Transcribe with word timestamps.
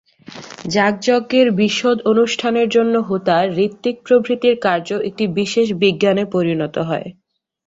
যাগযজ্ঞের 0.69 1.47
বিশদ 1.59 1.97
অনুষ্ঠানের 2.05 2.67
জন্য 2.69 2.93
হোতা, 3.09 3.37
ঋত্বিক 3.59 3.95
প্রভৃতির 4.05 4.55
কার্য 4.61 4.89
একটি 5.07 5.23
বিশেষ 5.37 5.67
বিজ্ঞানে 5.81 6.23
পরিণত 6.33 6.75
হয়। 6.89 7.07